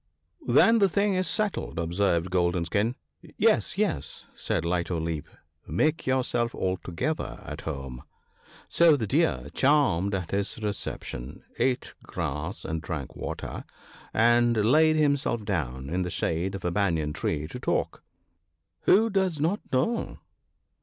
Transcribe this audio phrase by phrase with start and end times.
[0.47, 2.95] "Then the thing is settled," observed Golden skin.
[3.37, 3.77] "Yes!
[3.77, 5.27] yes!" said Light o' Leap,
[5.67, 8.01] "make yourself altogether at home!"
[8.67, 13.63] So the Deer, charmed at his reception, eat grass and drank water,
[14.11, 18.03] and laid himself down in the shade of a Banyan tree to talk.
[18.85, 20.17] Who does not know